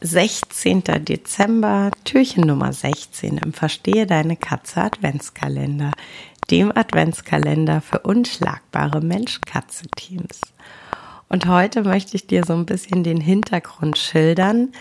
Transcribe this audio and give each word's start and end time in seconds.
16. 0.00 0.82
Dezember, 1.04 1.90
Türchen 2.04 2.46
Nummer 2.46 2.72
16 2.72 3.38
im 3.38 3.52
Verstehe 3.52 4.06
deine 4.06 4.36
Katze 4.36 4.82
Adventskalender, 4.82 5.92
dem 6.50 6.76
Adventskalender 6.76 7.80
für 7.80 8.00
unschlagbare 8.00 9.00
Mensch-Katze-Teams. 9.00 10.40
Und 11.28 11.46
heute 11.46 11.82
möchte 11.82 12.16
ich 12.16 12.26
dir 12.26 12.44
so 12.44 12.52
ein 12.52 12.66
bisschen 12.66 13.02
den 13.02 13.20
Hintergrund 13.20 13.98
schildern, 13.98 14.72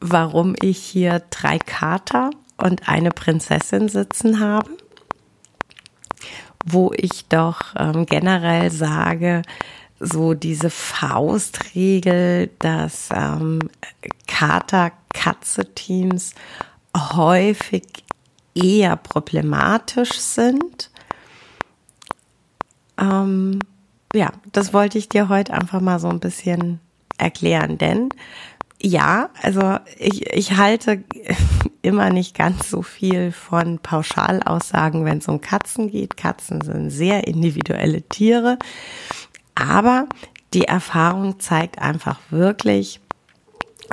warum 0.00 0.54
ich 0.60 0.78
hier 0.78 1.22
drei 1.30 1.58
Kater 1.58 2.30
und 2.56 2.88
eine 2.88 3.10
Prinzessin 3.10 3.88
sitzen 3.88 4.40
habe, 4.40 4.70
wo 6.64 6.92
ich 6.96 7.26
doch 7.28 7.74
ähm, 7.76 8.06
generell 8.06 8.70
sage, 8.70 9.42
so 10.02 10.34
diese 10.34 10.68
Faustregel, 10.68 12.50
dass 12.58 13.08
ähm, 13.14 13.60
Kater-Katze-Teams 14.26 16.34
häufig 16.96 17.84
eher 18.54 18.96
problematisch 18.96 20.18
sind. 20.18 20.90
Ähm, 22.98 23.60
ja, 24.14 24.32
das 24.52 24.74
wollte 24.74 24.98
ich 24.98 25.08
dir 25.08 25.28
heute 25.28 25.54
einfach 25.54 25.80
mal 25.80 25.98
so 25.98 26.08
ein 26.08 26.20
bisschen 26.20 26.78
erklären, 27.16 27.78
denn 27.78 28.10
ja, 28.84 29.30
also 29.40 29.78
ich, 29.98 30.26
ich 30.34 30.56
halte 30.56 31.04
immer 31.82 32.10
nicht 32.10 32.36
ganz 32.36 32.68
so 32.68 32.82
viel 32.82 33.30
von 33.30 33.78
Pauschalaussagen, 33.78 35.04
wenn 35.04 35.18
es 35.18 35.28
um 35.28 35.40
Katzen 35.40 35.88
geht. 35.88 36.16
Katzen 36.16 36.62
sind 36.62 36.90
sehr 36.90 37.26
individuelle 37.26 38.02
Tiere. 38.02 38.58
Aber 39.54 40.08
die 40.54 40.64
Erfahrung 40.64 41.40
zeigt 41.40 41.78
einfach 41.78 42.18
wirklich, 42.30 43.00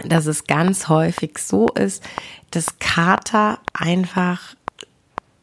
dass 0.06 0.26
es 0.26 0.46
ganz 0.46 0.88
häufig 0.88 1.38
so 1.38 1.68
ist, 1.68 2.04
dass 2.52 2.80
Kater 2.80 3.60
einfach 3.74 4.56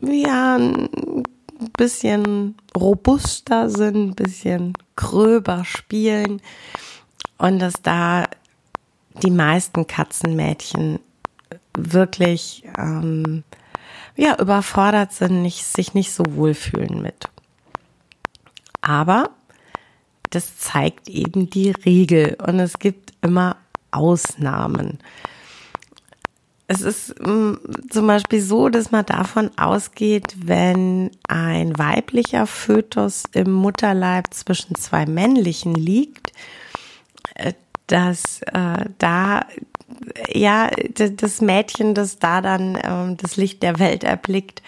ja 0.01 0.57
ein 0.57 1.23
bisschen 1.77 2.57
robuster 2.77 3.71
sind, 3.71 4.11
ein 4.11 4.15
bisschen 4.15 4.73
gröber 4.95 5.65
spielen 5.65 6.41
und 7.39 7.59
dass 7.59 7.75
da 7.83 8.25
die 9.23 9.31
meisten 9.31 9.87
Katzenmädchen 9.87 11.01
wirklich 11.77 12.65
ähm, 12.79 13.45
ja 14.17 14.39
überfordert 14.39 15.13
sind, 15.13 15.43
nicht, 15.43 15.65
sich 15.65 15.95
nicht 15.95 16.13
so 16.13 16.25
wohlfühlen 16.29 17.03
mit. 17.03 17.29
Aber 18.81 19.31
das 20.31 20.59
zeigt 20.59 21.09
eben 21.09 21.51
die 21.51 21.71
Regel 21.71 22.37
und 22.47 22.59
es 22.61 22.79
gibt 22.79 23.13
immer 23.23 23.57
Ausnahmen. 23.91 24.99
Es 26.69 26.83
ist 26.83 27.15
mm, 27.21 27.55
zum 27.91 28.07
Beispiel 28.07 28.41
so, 28.41 28.69
dass 28.69 28.91
man 28.91 29.07
davon 29.07 29.51
ausgeht, 29.57 30.35
wenn 30.45 31.11
ein 31.29 31.79
weiblicher 31.79 32.47
Fötus 32.47 33.25
im 33.33 33.53
Mutterleib 33.53 34.35
zwischen 34.35 34.75
zwei 34.75 35.07
männlichen 35.07 35.75
liegt, 35.75 36.33
äh, 37.35 37.53
dass 37.87 38.43
äh, 38.43 38.85
da 38.99 39.47
ja 40.33 40.71
das 40.95 41.41
Mädchen, 41.41 41.95
das 41.95 42.19
da 42.19 42.41
dann 42.41 42.75
äh, 42.75 43.17
das 43.17 43.37
Licht 43.37 43.63
der 43.63 43.79
Welt 43.79 44.03
erblickt, 44.03 44.61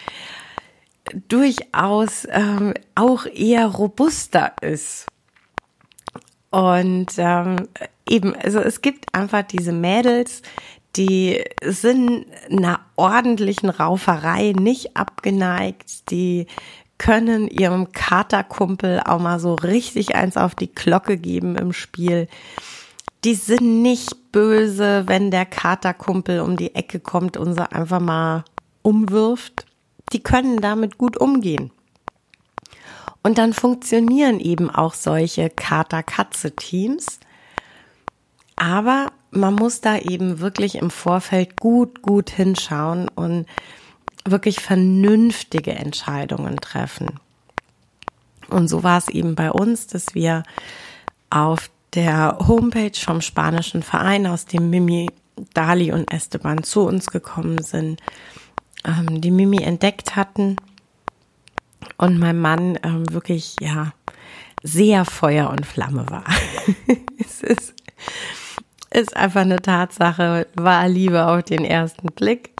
durchaus 1.27 2.27
ähm, 2.31 2.73
auch 2.95 3.25
eher 3.25 3.65
robuster 3.65 4.53
ist. 4.61 5.05
Und 6.51 7.07
ähm, 7.17 7.67
eben, 8.07 8.35
also 8.35 8.59
es 8.59 8.81
gibt 8.81 9.13
einfach 9.13 9.43
diese 9.43 9.71
Mädels, 9.71 10.41
die 10.95 11.43
sind 11.63 12.25
einer 12.49 12.79
ordentlichen 12.95 13.69
Rauferei 13.69 14.53
nicht 14.57 14.97
abgeneigt, 14.97 16.09
die 16.09 16.47
können 16.97 17.47
ihrem 17.47 17.91
Katerkumpel 17.91 19.01
auch 19.05 19.19
mal 19.19 19.39
so 19.39 19.55
richtig 19.55 20.15
eins 20.15 20.35
auf 20.35 20.55
die 20.55 20.73
Glocke 20.73 21.17
geben 21.17 21.55
im 21.55 21.71
Spiel. 21.71 22.27
Die 23.23 23.35
sind 23.35 23.81
nicht 23.81 24.31
böse, 24.31 25.03
wenn 25.07 25.31
der 25.31 25.45
Katerkumpel 25.45 26.41
um 26.41 26.57
die 26.57 26.75
Ecke 26.75 26.99
kommt 26.99 27.37
und 27.37 27.53
sie 27.53 27.71
einfach 27.71 27.99
mal 27.99 28.43
umwirft. 28.81 29.65
Die 30.11 30.21
können 30.21 30.57
damit 30.57 30.97
gut 30.97 31.17
umgehen. 31.17 31.71
Und 33.29 33.37
dann 33.37 33.53
funktionieren 33.53 34.39
eben 34.39 34.71
auch 34.71 34.95
solche 34.95 35.51
Kater-Katze-Teams. 35.51 37.19
Aber 38.55 39.11
man 39.29 39.53
muss 39.53 39.81
da 39.81 39.99
eben 39.99 40.39
wirklich 40.39 40.73
im 40.73 40.89
Vorfeld 40.89 41.55
gut, 41.55 42.01
gut 42.01 42.31
hinschauen 42.31 43.07
und 43.07 43.45
wirklich 44.25 44.59
vernünftige 44.59 45.73
Entscheidungen 45.73 46.57
treffen. 46.57 47.19
Und 48.49 48.67
so 48.67 48.81
war 48.81 48.97
es 48.97 49.09
eben 49.09 49.35
bei 49.35 49.51
uns, 49.51 49.85
dass 49.85 50.15
wir 50.15 50.41
auf 51.29 51.69
der 51.93 52.35
Homepage 52.47 52.99
vom 52.99 53.21
spanischen 53.21 53.83
Verein, 53.83 54.25
aus 54.25 54.47
dem 54.47 54.71
Mimi, 54.71 55.11
Dali 55.53 55.91
und 55.91 56.11
Esteban 56.11 56.63
zu 56.63 56.81
uns 56.81 57.11
gekommen 57.11 57.61
sind, 57.61 58.01
ähm, 58.85 59.21
die 59.21 59.29
Mimi 59.29 59.61
entdeckt 59.61 60.15
hatten 60.15 60.55
und 61.99 62.17
mein 62.17 62.39
Mann 62.39 62.79
ähm, 62.81 63.11
wirklich, 63.11 63.57
ja, 63.59 63.91
sehr 64.63 65.05
Feuer 65.05 65.49
und 65.49 65.65
Flamme 65.65 66.09
war. 66.09 66.23
es 67.17 67.41
ist, 67.41 67.73
ist 68.89 69.15
einfach 69.15 69.41
eine 69.41 69.61
Tatsache, 69.61 70.47
war 70.55 70.87
Liebe 70.87 71.27
auf 71.27 71.43
den 71.43 71.65
ersten 71.65 72.07
Blick. 72.07 72.51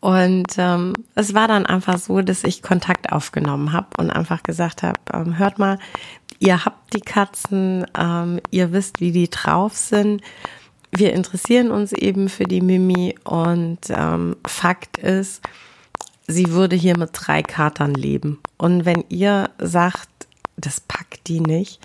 Und 0.00 0.54
ähm, 0.56 0.94
es 1.14 1.34
war 1.34 1.46
dann 1.46 1.66
einfach 1.66 1.98
so, 1.98 2.22
dass 2.22 2.42
ich 2.42 2.62
Kontakt 2.62 3.12
aufgenommen 3.12 3.72
habe 3.72 3.88
und 3.98 4.10
einfach 4.10 4.42
gesagt 4.42 4.82
habe, 4.82 4.98
ähm, 5.12 5.38
hört 5.38 5.58
mal, 5.58 5.78
ihr 6.38 6.64
habt 6.64 6.94
die 6.94 7.00
Katzen, 7.00 7.86
ähm, 7.98 8.40
ihr 8.50 8.72
wisst, 8.72 9.00
wie 9.00 9.12
die 9.12 9.28
drauf 9.28 9.76
sind. 9.76 10.22
Wir 10.90 11.12
interessieren 11.12 11.70
uns 11.70 11.92
eben 11.92 12.30
für 12.30 12.44
die 12.44 12.62
Mimi 12.62 13.14
und 13.24 13.80
ähm, 13.90 14.36
Fakt 14.46 14.96
ist, 14.98 15.42
sie 16.26 16.50
würde 16.50 16.76
hier 16.76 16.98
mit 16.98 17.10
drei 17.12 17.42
Katern 17.42 17.94
leben. 17.94 18.38
Und 18.58 18.84
wenn 18.84 19.04
ihr 19.08 19.50
sagt, 19.58 20.08
das 20.56 20.80
packt 20.80 21.28
die 21.28 21.40
nicht, 21.40 21.80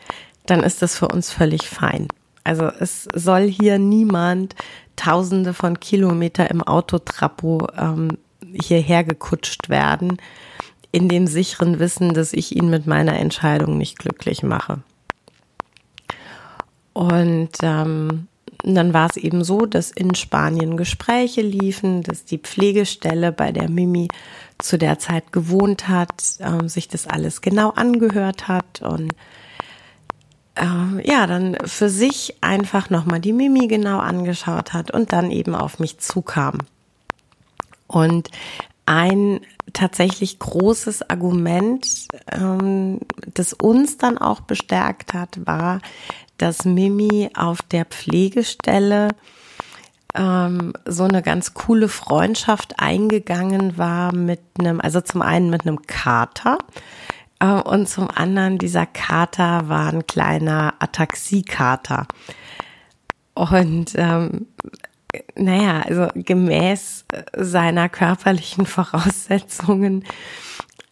dann 0.46 0.62
ist 0.62 0.82
das 0.82 0.96
für 0.96 1.08
uns 1.08 1.32
völlig 1.32 1.70
fein. 1.70 2.08
Also 2.44 2.66
es 2.66 3.08
soll 3.14 3.48
hier 3.48 3.78
niemand 3.78 4.56
tausende 4.96 5.54
von 5.54 5.80
Kilometer 5.80 6.50
im 6.50 6.64
Autotrappo 6.64 7.68
ähm, 7.78 8.18
hierher 8.54 9.04
gekutscht 9.04 9.70
werden, 9.70 10.18
in 10.92 11.08
dem 11.08 11.28
sicheren 11.28 11.80
Wissen, 11.80 12.14
dass 12.14 12.34
ich 12.34 12.56
ihn 12.56 12.70
mit 12.70 12.88
meiner 12.88 13.18
Entscheidung 13.18 13.78
nicht 13.78 14.00
glücklich 14.00 14.44
mache. 14.44 14.80
Und 16.94 17.52
ähm, 17.62 18.28
und 18.64 18.76
dann 18.76 18.94
war 18.94 19.10
es 19.10 19.18
eben 19.18 19.44
so, 19.44 19.66
dass 19.66 19.92
in 19.92 20.14
Spanien 20.16 20.78
Gespräche 20.78 21.42
liefen, 21.42 22.04
dass 22.04 22.26
die 22.26 22.38
Pflegestelle, 22.38 23.32
bei 23.32 23.52
der 23.52 23.70
Mimi 23.70 24.08
zu 24.60 24.78
der 24.78 25.00
Zeit 25.00 25.32
gewohnt 25.32 25.88
hat, 25.88 26.14
äh, 26.40 26.68
sich 26.68 26.88
das 26.88 27.08
alles 27.08 27.42
genau 27.42 27.72
angehört 27.72 28.48
hat 28.48 28.82
und 28.82 29.14
äh, 30.56 31.08
ja, 31.08 31.26
dann 31.26 31.58
für 31.66 31.90
sich 31.90 32.36
einfach 32.42 32.90
nochmal 32.90 33.20
die 33.20 33.34
Mimi 33.34 33.68
genau 33.68 34.00
angeschaut 34.00 34.74
hat 34.74 34.92
und 34.92 35.12
dann 35.12 35.32
eben 35.32 35.56
auf 35.56 35.80
mich 35.80 35.98
zukam. 35.98 36.60
Und 37.88 38.30
ein 38.92 39.40
tatsächlich 39.72 40.38
großes 40.38 41.10
Argument, 41.10 42.08
ähm, 42.30 43.00
das 43.34 43.54
uns 43.54 43.98
dann 43.98 44.18
auch 44.18 44.42
bestärkt 44.42 45.14
hat, 45.14 45.40
war, 45.46 45.80
dass 46.38 46.66
Mimi 46.66 47.30
auf 47.34 47.62
der 47.62 47.86
Pflegestelle 47.86 49.10
ähm, 50.14 50.74
so 50.86 51.06
eine 51.06 51.22
ganz 51.22 51.54
coole 51.54 51.88
Freundschaft 51.88 52.80
eingegangen 52.80 53.78
war 53.78 54.14
mit 54.14 54.42
einem, 54.60 54.82
also 54.82 55.00
zum 55.00 55.22
einen 55.22 55.50
mit 55.50 55.62
einem 55.62 55.84
Kater 55.84 56.58
äh, 57.40 57.46
und 57.46 57.88
zum 57.88 58.10
anderen 58.12 58.58
dieser 58.58 58.86
Kater 58.86 59.70
war 59.70 59.94
ein 59.94 60.06
kleiner 60.06 60.74
Ataxiekater. 60.80 62.08
Und 63.34 63.94
ähm, 63.96 64.48
naja, 65.36 65.82
also 65.82 66.08
gemäß 66.16 67.06
seiner 67.36 67.90
körperlichen 67.90 68.66
Voraussetzungen 68.68 70.06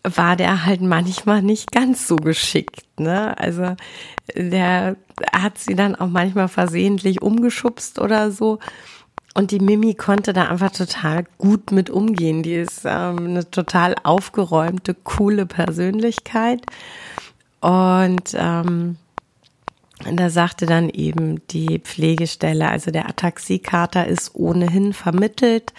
war 0.04 0.36
der 0.36 0.66
halt 0.66 0.82
manchmal 0.82 1.42
nicht 1.42 1.72
ganz 1.72 2.08
so 2.08 2.16
geschickt. 2.16 3.00
Ne? 3.00 3.38
Also 3.38 3.76
der 4.36 4.96
hat 5.34 5.58
sie 5.58 5.76
dann 5.76 5.96
auch 5.96 6.08
manchmal 6.08 6.48
versehentlich 6.48 7.22
umgeschubst 7.22 8.00
oder 8.00 8.32
so. 8.32 8.60
Und 9.36 9.52
die 9.52 9.60
Mimi 9.60 9.94
konnte 9.94 10.34
da 10.34 10.48
einfach 10.48 10.72
total 10.72 11.26
gut 11.38 11.72
mit 11.72 11.90
umgehen. 11.90 12.44
Die 12.44 12.56
ist 12.56 12.82
ähm, 12.86 13.28
eine 13.28 13.50
total 13.50 13.96
aufgeräumte, 14.04 14.96
coole 14.96 15.46
Persönlichkeit. 15.46 16.66
Und 17.62 18.34
ähm, 18.36 18.98
da 20.18 20.30
sagte 20.30 20.66
dann 20.66 20.90
eben 20.90 21.46
die 21.48 21.80
Pflegestelle, 21.80 22.70
also 22.70 22.92
der 22.92 23.10
Ataxiekater 23.10 24.08
ist 24.08 24.36
ohnehin 24.36 24.94
vermittelt 24.94 25.74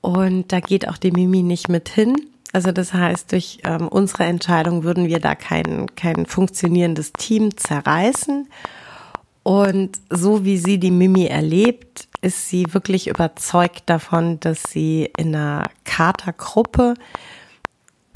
und 0.00 0.52
da 0.52 0.60
geht 0.60 0.88
auch 0.88 0.98
die 0.98 1.10
Mimi 1.10 1.42
nicht 1.42 1.68
mit 1.68 1.88
hin. 1.88 2.14
Also 2.52 2.72
das 2.72 2.94
heißt, 2.94 3.32
durch 3.32 3.58
ähm, 3.64 3.88
unsere 3.88 4.24
Entscheidung 4.24 4.82
würden 4.82 5.08
wir 5.08 5.20
da 5.20 5.34
kein, 5.34 5.86
kein 5.94 6.26
funktionierendes 6.26 7.12
Team 7.12 7.56
zerreißen. 7.56 8.48
Und 9.42 10.00
so 10.10 10.44
wie 10.44 10.56
sie 10.56 10.78
die 10.78 10.90
Mimi 10.90 11.26
erlebt, 11.26 12.08
ist 12.22 12.48
sie 12.48 12.66
wirklich 12.72 13.08
überzeugt 13.08 13.82
davon, 13.86 14.40
dass 14.40 14.62
sie 14.62 15.10
in 15.16 15.34
einer 15.34 15.64
Katergruppe, 15.84 16.94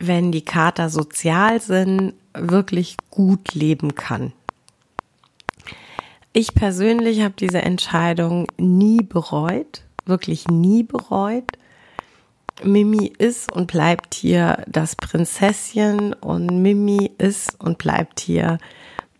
wenn 0.01 0.33
die 0.33 0.45
Kater 0.45 0.89
sozial 0.89 1.61
sind, 1.61 2.15
wirklich 2.33 2.97
gut 3.11 3.55
leben 3.55 3.95
kann. 3.95 4.33
Ich 6.33 6.55
persönlich 6.55 7.23
habe 7.23 7.35
diese 7.37 7.63
Entscheidung 7.63 8.47
nie 8.57 9.03
bereut, 9.03 9.83
wirklich 10.07 10.47
nie 10.47 10.85
bereut. 10.85 11.45
Mimi 12.63 13.13
ist 13.19 13.51
und 13.51 13.67
bleibt 13.67 14.15
hier 14.15 14.63
das 14.69 14.95
Prinzesschen 14.95 16.13
und 16.13 16.63
Mimi 16.63 17.11
ist 17.19 17.59
und 17.59 17.79
bleibt 17.79 18.21
hier 18.21 18.59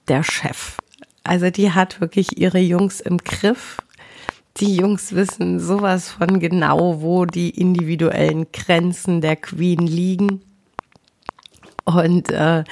der 0.07 0.23
Chef. 0.23 0.77
Also 1.25 1.51
die 1.51 1.73
hat 1.73 2.01
wirklich 2.01 2.39
ihre 2.39 2.61
Jungs 2.61 3.01
im 3.01 3.19
Griff. 3.19 3.79
Die 4.59 4.77
Jungs 4.77 5.13
wissen 5.13 5.59
sowas 5.59 6.11
von 6.11 6.39
genau, 6.39 7.03
wo 7.03 7.25
die 7.25 7.51
individuellen 7.51 8.53
Grenzen 8.53 9.21
der 9.21 9.35
Queen 9.35 9.85
liegen. 9.85 10.43
Und 11.85 12.31
äh, 12.31 12.63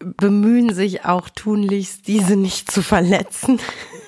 bemühen 0.00 0.74
sich 0.74 1.04
auch 1.04 1.28
tunlichst, 1.28 2.06
diese 2.08 2.36
nicht 2.36 2.70
zu 2.70 2.82
verletzen. 2.82 3.60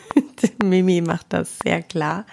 Mimi 0.63 1.01
macht 1.01 1.27
das 1.31 1.59
sehr 1.63 1.83
klar. 1.83 2.27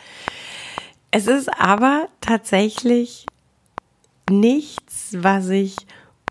Es 1.12 1.28
ist 1.28 1.50
aber 1.60 2.08
tatsächlich 2.22 3.26
nichts, 4.30 5.10
was 5.14 5.50
ich 5.50 5.76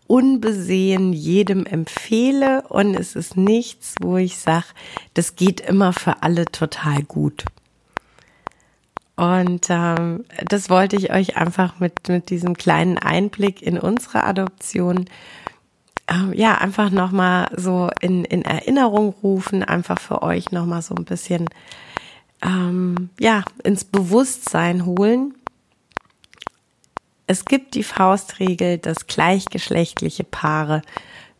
unbesehen 0.07 1.13
jedem 1.13 1.67
empfehle 1.67 2.63
und 2.69 2.95
es 2.95 3.15
ist 3.15 3.37
nichts, 3.37 3.95
wo 4.01 4.17
ich 4.17 4.39
sage, 4.39 4.67
das 5.15 5.37
geht 5.37 5.61
immer 5.61 5.93
für 5.93 6.23
alle 6.23 6.47
total 6.47 7.03
gut. 7.03 7.45
Und 9.17 9.67
ähm, 9.69 10.25
das 10.47 10.71
wollte 10.71 10.97
ich 10.97 11.13
euch 11.13 11.37
einfach 11.37 11.81
mit, 11.81 12.09
mit 12.09 12.31
diesem 12.31 12.57
kleinen 12.57 12.99
Einblick 12.99 13.61
in 13.63 13.77
unsere 13.77 14.23
Adoption 14.23 15.07
ähm, 16.09 16.33
ja, 16.33 16.55
einfach 16.57 16.91
nochmal 16.91 17.49
so 17.57 17.91
in, 18.01 18.25
in 18.25 18.43
Erinnerung 18.43 19.15
rufen, 19.23 19.63
einfach 19.63 20.01
für 20.01 20.23
euch 20.23 20.51
nochmal 20.51 20.83
so 20.83 20.95
ein 20.95 21.05
bisschen, 21.05 21.47
ähm, 22.43 23.11
ja, 23.21 23.45
ins 23.63 23.85
Bewusstsein 23.85 24.87
holen. 24.87 25.35
Es 27.27 27.45
gibt 27.45 27.75
die 27.75 27.83
Faustregel, 27.83 28.79
dass 28.79 29.07
gleichgeschlechtliche 29.07 30.25
Paare 30.25 30.81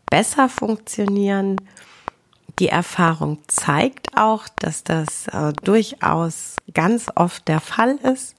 besser 0.09 0.49
funktionieren. 0.49 1.55
Die 2.59 2.67
Erfahrung 2.67 3.39
zeigt 3.47 4.15
auch, 4.15 4.47
dass 4.57 4.83
das 4.83 5.27
äh, 5.29 5.53
durchaus 5.63 6.57
ganz 6.73 7.07
oft 7.15 7.47
der 7.47 7.59
Fall 7.59 7.95
ist. 7.95 8.35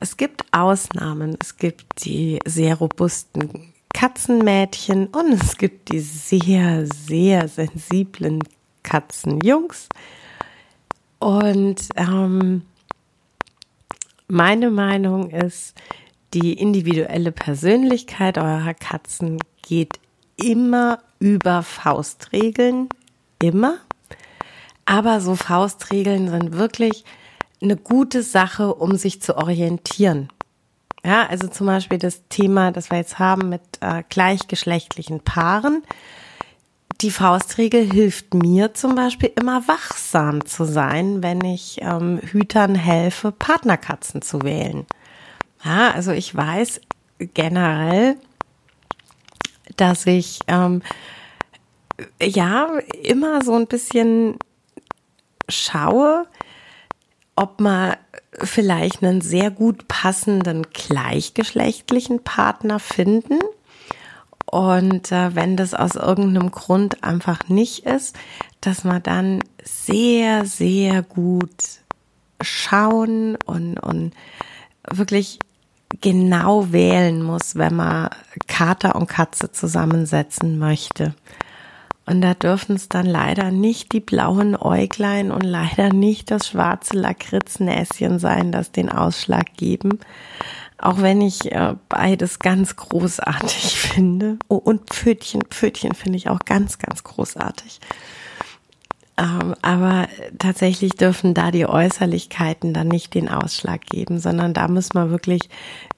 Es 0.00 0.16
gibt 0.16 0.44
Ausnahmen. 0.52 1.36
Es 1.40 1.58
gibt 1.58 2.04
die 2.04 2.38
sehr 2.46 2.76
robusten 2.76 3.71
Katzenmädchen 4.02 5.06
und 5.06 5.32
es 5.40 5.56
gibt 5.56 5.92
die 5.92 6.00
sehr, 6.00 6.88
sehr 6.88 7.46
sensiblen 7.46 8.40
Katzenjungs. 8.82 9.88
Und 11.20 11.88
ähm, 11.94 12.62
meine 14.26 14.72
Meinung 14.72 15.30
ist, 15.30 15.80
die 16.34 16.54
individuelle 16.54 17.30
Persönlichkeit 17.30 18.38
eurer 18.38 18.74
Katzen 18.74 19.38
geht 19.64 20.00
immer 20.34 20.98
über 21.20 21.62
Faustregeln, 21.62 22.88
immer. 23.40 23.76
Aber 24.84 25.20
so 25.20 25.36
Faustregeln 25.36 26.28
sind 26.28 26.54
wirklich 26.54 27.04
eine 27.62 27.76
gute 27.76 28.24
Sache, 28.24 28.74
um 28.74 28.96
sich 28.96 29.22
zu 29.22 29.36
orientieren. 29.36 30.28
Ja, 31.04 31.26
also 31.26 31.48
zum 31.48 31.66
Beispiel 31.66 31.98
das 31.98 32.22
Thema, 32.28 32.70
das 32.70 32.90
wir 32.90 32.98
jetzt 32.98 33.18
haben 33.18 33.48
mit 33.48 33.62
äh, 33.80 34.04
gleichgeschlechtlichen 34.08 35.20
Paaren. 35.20 35.82
Die 37.00 37.10
Faustregel 37.10 37.90
hilft 37.90 38.34
mir 38.34 38.74
zum 38.74 38.94
Beispiel 38.94 39.32
immer 39.34 39.66
wachsam 39.66 40.44
zu 40.46 40.64
sein, 40.64 41.22
wenn 41.22 41.42
ich 41.44 41.78
ähm, 41.80 42.20
Hütern 42.20 42.76
helfe, 42.76 43.32
Partnerkatzen 43.32 44.22
zu 44.22 44.42
wählen. 44.42 44.86
Ja, 45.64 45.90
also 45.90 46.12
ich 46.12 46.34
weiß 46.34 46.80
generell, 47.18 48.16
dass 49.76 50.06
ich 50.06 50.40
ähm, 50.46 50.82
ja 52.20 52.68
immer 53.02 53.42
so 53.42 53.54
ein 53.54 53.66
bisschen 53.66 54.36
schaue, 55.48 56.26
ob 57.42 57.60
man 57.60 57.96
vielleicht 58.40 59.02
einen 59.02 59.20
sehr 59.20 59.50
gut 59.50 59.88
passenden 59.88 60.62
gleichgeschlechtlichen 60.72 62.22
Partner 62.22 62.78
finden. 62.78 63.40
Und 64.46 65.10
äh, 65.10 65.34
wenn 65.34 65.56
das 65.56 65.74
aus 65.74 65.96
irgendeinem 65.96 66.52
Grund 66.52 67.02
einfach 67.02 67.48
nicht 67.48 67.84
ist, 67.84 68.16
dass 68.60 68.84
man 68.84 69.02
dann 69.02 69.40
sehr, 69.64 70.46
sehr 70.46 71.02
gut 71.02 71.50
schauen 72.40 73.36
und, 73.44 73.76
und 73.78 74.12
wirklich 74.88 75.40
genau 76.00 76.70
wählen 76.70 77.24
muss, 77.24 77.56
wenn 77.56 77.74
man 77.74 78.10
Kater 78.46 78.94
und 78.94 79.08
Katze 79.08 79.50
zusammensetzen 79.50 80.58
möchte. 80.60 81.14
Und 82.04 82.20
da 82.20 82.34
dürfen 82.34 82.76
es 82.76 82.88
dann 82.88 83.06
leider 83.06 83.50
nicht 83.50 83.92
die 83.92 84.00
blauen 84.00 84.56
Äuglein 84.56 85.30
und 85.30 85.42
leider 85.42 85.92
nicht 85.92 86.30
das 86.30 86.48
schwarze 86.48 86.96
Lakritznäschen 86.96 88.18
sein, 88.18 88.50
das 88.50 88.72
den 88.72 88.90
Ausschlag 88.90 89.54
geben. 89.56 90.00
Auch 90.78 91.00
wenn 91.00 91.20
ich 91.20 91.52
äh, 91.52 91.76
beides 91.88 92.40
ganz 92.40 92.74
großartig 92.74 93.76
finde. 93.76 94.38
Oh, 94.48 94.56
und 94.56 94.90
Pfötchen, 94.90 95.42
Pfötchen 95.48 95.94
finde 95.94 96.18
ich 96.18 96.28
auch 96.28 96.40
ganz, 96.40 96.78
ganz 96.78 97.04
großartig. 97.04 97.78
Ähm, 99.16 99.54
aber 99.62 100.08
tatsächlich 100.38 100.94
dürfen 100.94 101.34
da 101.34 101.52
die 101.52 101.66
Äußerlichkeiten 101.66 102.74
dann 102.74 102.88
nicht 102.88 103.14
den 103.14 103.28
Ausschlag 103.28 103.82
geben, 103.86 104.18
sondern 104.18 104.54
da 104.54 104.66
muss 104.66 104.94
man 104.94 105.10
wirklich 105.10 105.48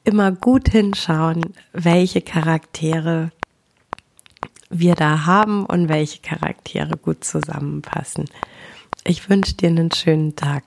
immer 0.03 0.33
gut 0.33 0.69
hinschauen, 0.69 1.55
welche 1.73 2.21
Charaktere 2.21 3.31
wir 4.79 4.95
da 4.95 5.27
haben 5.27 5.65
und 5.67 5.89
welche 5.89 6.21
Charaktere 6.21 6.97
gut 6.97 7.25
zusammenpassen. 7.25 8.27
Ich 9.05 9.29
wünsche 9.29 9.55
dir 9.55 9.69
einen 9.69 9.93
schönen 9.93 10.37
Tag. 10.37 10.65